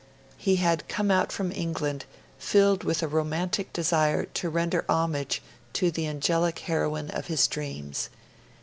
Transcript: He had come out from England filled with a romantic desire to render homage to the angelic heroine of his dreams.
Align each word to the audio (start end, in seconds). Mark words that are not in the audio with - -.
He 0.39 0.55
had 0.55 0.87
come 0.87 1.11
out 1.11 1.31
from 1.31 1.51
England 1.51 2.05
filled 2.39 2.83
with 2.83 3.03
a 3.03 3.07
romantic 3.07 3.71
desire 3.71 4.25
to 4.33 4.49
render 4.49 4.83
homage 4.89 5.43
to 5.73 5.91
the 5.91 6.07
angelic 6.07 6.57
heroine 6.57 7.11
of 7.11 7.27
his 7.27 7.47
dreams. 7.47 8.09